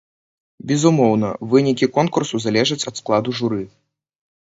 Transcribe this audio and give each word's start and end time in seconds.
Безумоўна, 0.71 1.29
вынікі 1.53 1.91
конкурсу 1.99 2.35
залежаць 2.49 2.83
ад 2.89 2.95
складу 3.05 3.29
журы. 3.43 3.63